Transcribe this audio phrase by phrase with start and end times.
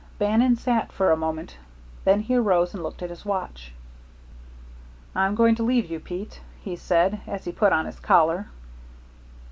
[0.17, 1.57] Bannon sat for a moment,
[2.05, 3.71] then he arose and looked at his watch.
[5.13, 8.47] "I'm going to leave you, Pete," he said, as he put on his collar.